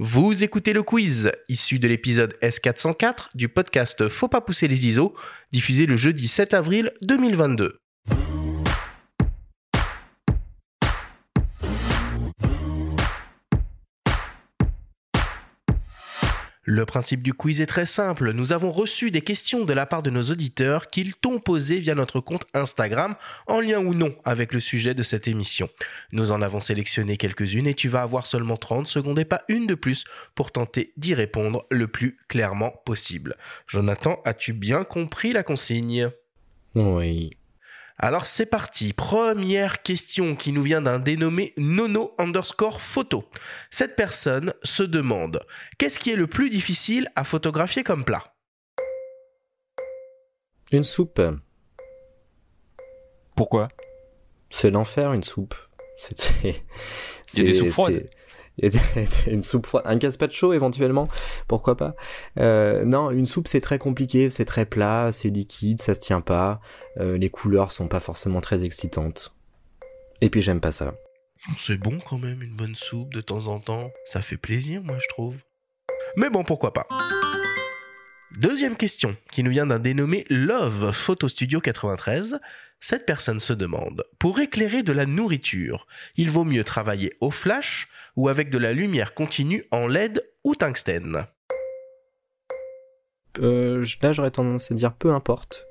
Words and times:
Vous 0.00 0.44
écoutez 0.44 0.72
le 0.72 0.84
quiz, 0.84 1.32
issu 1.48 1.80
de 1.80 1.88
l'épisode 1.88 2.36
S404 2.40 3.30
du 3.34 3.48
podcast 3.48 4.08
Faut 4.08 4.28
pas 4.28 4.40
pousser 4.40 4.68
les 4.68 4.86
ISO, 4.86 5.16
diffusé 5.50 5.86
le 5.86 5.96
jeudi 5.96 6.28
7 6.28 6.54
avril 6.54 6.92
2022. 7.02 7.80
Le 16.70 16.84
principe 16.84 17.22
du 17.22 17.32
quiz 17.32 17.62
est 17.62 17.66
très 17.66 17.86
simple. 17.86 18.32
Nous 18.32 18.52
avons 18.52 18.70
reçu 18.70 19.10
des 19.10 19.22
questions 19.22 19.64
de 19.64 19.72
la 19.72 19.86
part 19.86 20.02
de 20.02 20.10
nos 20.10 20.20
auditeurs 20.24 20.90
qu'ils 20.90 21.14
t'ont 21.14 21.38
posées 21.38 21.78
via 21.78 21.94
notre 21.94 22.20
compte 22.20 22.44
Instagram, 22.52 23.14
en 23.46 23.60
lien 23.60 23.78
ou 23.78 23.94
non 23.94 24.14
avec 24.26 24.52
le 24.52 24.60
sujet 24.60 24.92
de 24.92 25.02
cette 25.02 25.28
émission. 25.28 25.70
Nous 26.12 26.30
en 26.30 26.42
avons 26.42 26.60
sélectionné 26.60 27.16
quelques-unes 27.16 27.66
et 27.66 27.72
tu 27.72 27.88
vas 27.88 28.02
avoir 28.02 28.26
seulement 28.26 28.58
30 28.58 28.86
secondes 28.86 29.18
et 29.18 29.24
pas 29.24 29.44
une 29.48 29.66
de 29.66 29.74
plus 29.74 30.04
pour 30.34 30.52
tenter 30.52 30.92
d'y 30.98 31.14
répondre 31.14 31.64
le 31.70 31.88
plus 31.88 32.18
clairement 32.28 32.74
possible. 32.84 33.38
Jonathan, 33.66 34.20
as-tu 34.26 34.52
bien 34.52 34.84
compris 34.84 35.32
la 35.32 35.44
consigne? 35.44 36.10
Oui. 36.74 37.30
Alors 38.00 38.26
c'est 38.26 38.46
parti, 38.46 38.92
première 38.92 39.82
question 39.82 40.36
qui 40.36 40.52
nous 40.52 40.62
vient 40.62 40.80
d'un 40.80 41.00
dénommé 41.00 41.52
Nono 41.56 42.14
underscore 42.18 42.80
photo. 42.80 43.24
Cette 43.70 43.96
personne 43.96 44.54
se 44.62 44.84
demande 44.84 45.44
qu'est-ce 45.78 45.98
qui 45.98 46.10
est 46.10 46.16
le 46.16 46.28
plus 46.28 46.48
difficile 46.48 47.10
à 47.16 47.24
photographier 47.24 47.82
comme 47.82 48.04
plat? 48.04 48.34
Une 50.70 50.84
soupe. 50.84 51.20
Pourquoi? 53.34 53.66
C'est 54.48 54.70
l'enfer, 54.70 55.12
une 55.12 55.24
soupe. 55.24 55.56
C'est, 55.98 56.62
Il 57.34 57.38
y 57.38 57.40
a 57.40 57.44
des 57.50 57.54
soupes 57.54 57.70
froides. 57.70 58.08
une 59.26 59.42
soupe 59.42 59.66
froide, 59.66 59.84
un 59.86 59.96
gazpacho 59.96 60.52
éventuellement, 60.52 61.08
pourquoi 61.46 61.76
pas? 61.76 61.94
Euh, 62.38 62.84
non, 62.84 63.10
une 63.10 63.26
soupe 63.26 63.48
c'est 63.48 63.60
très 63.60 63.78
compliqué, 63.78 64.30
c'est 64.30 64.44
très 64.44 64.64
plat, 64.64 65.10
c'est 65.12 65.30
liquide, 65.30 65.80
ça 65.80 65.94
se 65.94 66.00
tient 66.00 66.20
pas, 66.20 66.60
euh, 66.98 67.18
les 67.18 67.30
couleurs 67.30 67.72
sont 67.72 67.88
pas 67.88 68.00
forcément 68.00 68.40
très 68.40 68.64
excitantes. 68.64 69.34
Et 70.20 70.30
puis 70.30 70.42
j'aime 70.42 70.60
pas 70.60 70.72
ça. 70.72 70.94
C'est 71.58 71.78
bon 71.78 71.98
quand 71.98 72.18
même 72.18 72.42
une 72.42 72.54
bonne 72.54 72.74
soupe 72.74 73.14
de 73.14 73.20
temps 73.20 73.46
en 73.46 73.60
temps, 73.60 73.90
ça 74.04 74.22
fait 74.22 74.36
plaisir 74.36 74.82
moi 74.82 74.98
je 75.00 75.08
trouve. 75.08 75.36
Mais 76.16 76.30
bon 76.30 76.44
pourquoi 76.44 76.72
pas. 76.72 76.86
Deuxième 78.36 78.76
question 78.76 79.16
qui 79.32 79.42
nous 79.42 79.50
vient 79.50 79.66
d'un 79.66 79.78
dénommé 79.78 80.26
Love 80.28 80.92
Photo 80.92 81.28
Studio 81.28 81.60
93. 81.60 82.38
Cette 82.78 83.06
personne 83.06 83.40
se 83.40 83.52
demande, 83.52 84.04
pour 84.20 84.38
éclairer 84.38 84.84
de 84.84 84.92
la 84.92 85.06
nourriture, 85.06 85.86
il 86.16 86.30
vaut 86.30 86.44
mieux 86.44 86.62
travailler 86.62 87.12
au 87.20 87.32
flash 87.32 87.88
ou 88.14 88.28
avec 88.28 88.50
de 88.50 88.58
la 88.58 88.72
lumière 88.72 89.14
continue 89.14 89.64
en 89.72 89.88
LED 89.88 90.22
ou 90.44 90.54
tungstène? 90.54 91.26
Euh, 93.40 93.84
là 94.02 94.12
j'aurais 94.12 94.30
tendance 94.30 94.70
à 94.70 94.74
dire 94.74 94.92
peu 94.92 95.12
importe. 95.12 95.66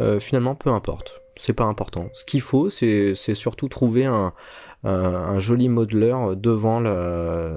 Euh, 0.00 0.20
finalement 0.20 0.54
peu 0.54 0.70
importe, 0.70 1.20
c'est 1.36 1.52
pas 1.52 1.64
important. 1.64 2.08
Ce 2.12 2.24
qu'il 2.24 2.40
faut 2.40 2.70
c'est, 2.70 3.14
c'est 3.14 3.34
surtout 3.34 3.68
trouver 3.68 4.06
un, 4.06 4.32
un, 4.84 4.90
un 4.90 5.38
joli 5.38 5.68
modeleur 5.68 6.36
devant 6.36 6.80
la, 6.80 7.56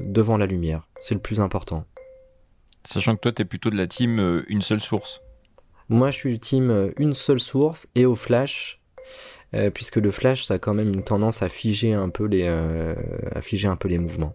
devant 0.00 0.36
la 0.36 0.46
lumière. 0.46 0.88
C'est 1.00 1.14
le 1.14 1.20
plus 1.20 1.40
important. 1.40 1.84
Sachant 2.84 3.14
que 3.14 3.20
toi, 3.20 3.32
t'es 3.32 3.44
plutôt 3.44 3.70
de 3.70 3.76
la 3.76 3.86
team 3.86 4.18
euh, 4.18 4.44
une 4.48 4.62
seule 4.62 4.80
source. 4.80 5.22
Moi, 5.88 6.10
je 6.10 6.16
suis 6.16 6.32
le 6.32 6.38
team 6.38 6.92
une 6.96 7.12
seule 7.12 7.40
source 7.40 7.88
et 7.94 8.06
au 8.06 8.16
flash, 8.16 8.80
euh, 9.54 9.70
puisque 9.70 9.96
le 9.96 10.10
flash, 10.10 10.44
ça 10.44 10.54
a 10.54 10.58
quand 10.58 10.74
même 10.74 10.92
une 10.92 11.04
tendance 11.04 11.42
à 11.42 11.48
figer 11.48 11.92
un 11.92 12.08
peu 12.08 12.24
les, 12.24 12.44
euh, 12.46 12.94
à 13.32 13.42
figer 13.42 13.68
un 13.68 13.76
peu 13.76 13.88
les 13.88 13.98
mouvements. 13.98 14.34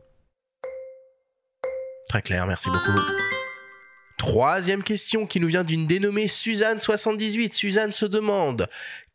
Très 2.10 2.22
clair, 2.22 2.46
merci 2.48 2.70
beaucoup. 2.70 2.98
Troisième 4.18 4.82
question 4.82 5.28
qui 5.28 5.40
nous 5.40 5.48
vient 5.48 5.64
d'une 5.64 5.86
dénommée 5.86 6.26
Suzanne78. 6.26 7.54
Suzanne 7.54 7.92
se 7.92 8.06
demande 8.06 8.68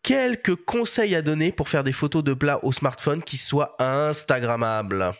quelques 0.04 0.54
conseils 0.54 1.16
à 1.16 1.22
donner 1.22 1.50
pour 1.50 1.68
faire 1.68 1.82
des 1.82 1.92
photos 1.92 2.22
de 2.22 2.34
plats 2.34 2.64
au 2.64 2.70
smartphone 2.70 3.22
qui 3.22 3.36
soient 3.36 3.74
Instagrammables? 3.80 5.12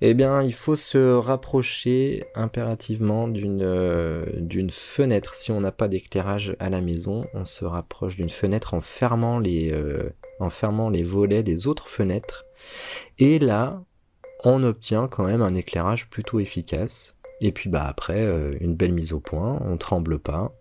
Eh 0.00 0.14
bien, 0.14 0.42
il 0.42 0.52
faut 0.52 0.76
se 0.76 1.14
rapprocher 1.14 2.24
impérativement 2.34 3.26
d'une 3.26 3.62
euh, 3.62 4.24
d'une 4.36 4.70
fenêtre. 4.70 5.34
Si 5.34 5.50
on 5.50 5.60
n'a 5.60 5.72
pas 5.72 5.88
d'éclairage 5.88 6.56
à 6.58 6.68
la 6.68 6.80
maison, 6.80 7.24
on 7.32 7.44
se 7.44 7.64
rapproche 7.64 8.16
d'une 8.16 8.30
fenêtre 8.30 8.74
en 8.74 8.80
fermant 8.80 9.38
les 9.38 9.72
euh, 9.72 10.10
en 10.40 10.50
fermant 10.50 10.90
les 10.90 11.02
volets 11.02 11.42
des 11.42 11.66
autres 11.66 11.88
fenêtres. 11.88 12.44
Et 13.18 13.38
là, 13.38 13.82
on 14.44 14.62
obtient 14.62 15.08
quand 15.08 15.24
même 15.24 15.42
un 15.42 15.54
éclairage 15.54 16.08
plutôt 16.10 16.38
efficace. 16.38 17.13
Et 17.40 17.52
puis 17.52 17.68
bah 17.68 17.86
après, 17.86 18.20
euh, 18.20 18.56
une 18.60 18.74
belle 18.74 18.92
mise 18.92 19.12
au 19.12 19.20
point, 19.20 19.60
on 19.64 19.76
tremble 19.76 20.18
pas, 20.18 20.52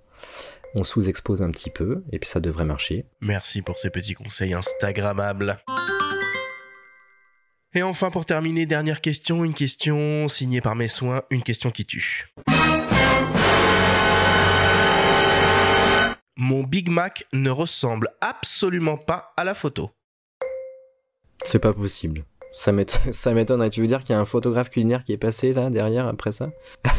on 0.76 0.84
sous-expose 0.84 1.42
un 1.42 1.52
petit 1.52 1.70
peu, 1.70 2.04
et 2.12 2.20
puis 2.20 2.30
ça 2.30 2.40
devrait 2.40 2.66
marcher. 2.66 3.06
Merci 3.22 3.62
pour 3.62 3.78
ces 3.78 3.90
petits 3.90 4.16
conseils 4.16 4.54
Instagrammables. 4.54 5.60
Et 7.76 7.82
enfin, 7.82 8.12
pour 8.12 8.26
terminer, 8.26 8.68
dernière 8.68 9.02
question, 9.02 9.44
une 9.44 9.56
question 9.56 10.28
signée 10.28 10.62
par 10.62 10.76
mes 10.76 10.88
soins, 10.88 11.24
une 11.32 11.42
question 11.42 11.72
qui 11.72 11.86
tue. 11.86 12.28
Mon 16.38 16.64
Big 16.64 16.90
Mac 16.90 17.26
ne 17.34 17.50
ressemble 17.50 18.10
absolument 18.22 18.98
pas 18.98 19.34
à 19.38 19.44
la 19.44 19.54
photo. 19.54 19.92
C'est 21.44 21.60
pas 21.60 21.74
possible. 21.74 22.26
Ça 22.54 22.72
m'ét- 22.72 23.00
ça 23.12 23.34
m'étonnerait. 23.34 23.70
Tu 23.70 23.82
veux 23.82 23.88
dire 23.88 24.00
qu'il 24.04 24.14
y 24.14 24.18
a 24.18 24.22
un 24.22 24.26
photographe 24.26 24.70
culinaire 24.70 25.04
qui 25.04 25.12
est 25.14 25.18
passé 25.18 25.54
là 25.54 25.70
derrière 25.70 26.08
après 26.08 26.32
ça? 26.32 26.52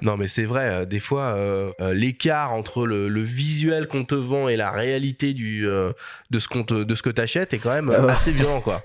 Non 0.00 0.16
mais 0.16 0.28
c'est 0.28 0.46
vrai, 0.46 0.70
euh, 0.72 0.84
des 0.86 0.98
fois 0.98 1.34
euh, 1.34 1.70
euh, 1.82 1.92
l'écart 1.92 2.52
entre 2.54 2.86
le, 2.86 3.06
le 3.10 3.20
visuel 3.22 3.86
qu'on 3.86 4.02
te 4.04 4.14
vend 4.14 4.48
et 4.48 4.56
la 4.56 4.70
réalité 4.70 5.34
du 5.34 5.68
euh, 5.68 5.92
de 6.30 6.38
ce 6.38 6.48
qu'on 6.48 6.62
de 6.62 6.94
ce 6.94 7.02
que 7.02 7.10
t'achètes 7.10 7.52
est 7.52 7.58
quand 7.58 7.74
même 7.74 7.90
Ah 7.90 8.04
assez 8.14 8.32
violent 8.32 8.62
quoi. 8.62 8.82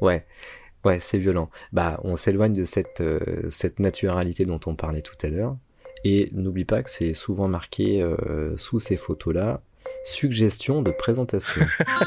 Ouais, 0.00 0.24
ouais, 0.86 1.00
c'est 1.00 1.18
violent. 1.18 1.50
Bah, 1.74 2.00
on 2.02 2.16
s'éloigne 2.16 2.54
de 2.54 2.64
cette 2.64 3.02
cette 3.50 3.78
naturalité 3.78 4.46
dont 4.46 4.60
on 4.64 4.74
parlait 4.74 5.02
tout 5.02 5.16
à 5.22 5.28
l'heure. 5.28 5.54
Et 6.02 6.30
n'oublie 6.32 6.64
pas 6.64 6.82
que 6.82 6.90
c'est 6.90 7.12
souvent 7.12 7.46
marqué 7.48 8.02
sous 8.56 8.80
ces 8.80 8.96
photos-là 8.96 9.60
suggestion 10.04 10.82
de 10.82 10.90
présentation. 10.90 11.60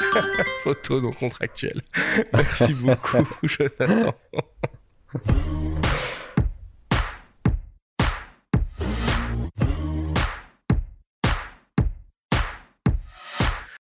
Photo 0.63 1.01
non 1.01 1.11
contractuelle. 1.11 1.81
Merci 2.33 2.73
beaucoup 2.73 3.25
Jonathan. 3.43 4.13